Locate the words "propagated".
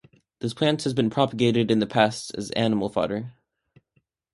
1.11-1.69